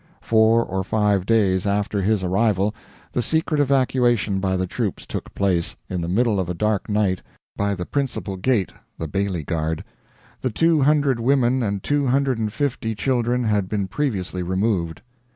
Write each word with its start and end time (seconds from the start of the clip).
Four 0.23 0.63
or 0.65 0.83
five 0.83 1.27
days 1.27 1.67
after 1.67 2.01
his 2.01 2.23
arrival 2.23 2.73
the 3.11 3.21
secret 3.21 3.61
evacuation 3.61 4.39
by 4.39 4.57
the 4.57 4.65
troops 4.65 5.05
took 5.05 5.31
place, 5.35 5.75
in 5.91 6.01
the 6.01 6.07
middle 6.07 6.39
of 6.39 6.49
a 6.49 6.55
dark 6.55 6.89
night, 6.89 7.21
by 7.55 7.75
the 7.75 7.85
principal 7.85 8.35
gate, 8.35 8.71
(the 8.97 9.07
Bailie 9.07 9.43
Guard). 9.45 9.83
The 10.41 10.49
two 10.49 10.81
hundred 10.81 11.19
women 11.19 11.61
and 11.61 11.83
two 11.83 12.07
hundred 12.07 12.39
and 12.39 12.51
fifty 12.51 12.95
children 12.95 13.43
had 13.43 13.69
been 13.69 13.87
previously 13.87 14.41
removed. 14.41 15.03